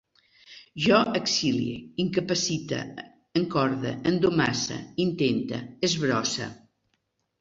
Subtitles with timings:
[0.83, 2.79] Jo exilie, incapacite,
[3.43, 6.53] encorde, endomasse, intente, esbrosse